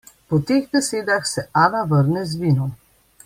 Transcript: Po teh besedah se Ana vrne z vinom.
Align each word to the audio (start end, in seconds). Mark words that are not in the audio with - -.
Po 0.27 0.35
teh 0.47 0.63
besedah 0.71 1.25
se 1.33 1.41
Ana 1.65 1.81
vrne 1.91 2.21
z 2.31 2.41
vinom. 2.41 2.71